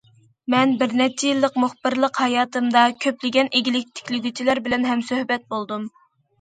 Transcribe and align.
مەن 0.51 0.71
بىر 0.79 0.95
نەچچە 1.01 1.29
يىللىق 1.29 1.59
مۇخبىرلىق 1.65 2.23
ھاياتىمدا 2.23 2.87
كۆپلىگەن 3.07 3.53
ئىگىلىك 3.61 3.95
تىكلىگۈچىلەر 4.01 4.65
بىلەن 4.67 4.91
ھەمسۆھبەت 4.93 5.49
بولدۇم. 5.55 5.89